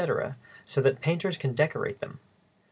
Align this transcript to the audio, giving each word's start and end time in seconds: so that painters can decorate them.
so 0.65 0.81
that 0.81 0.99
painters 0.99 1.37
can 1.37 1.53
decorate 1.53 1.99
them. 1.99 2.19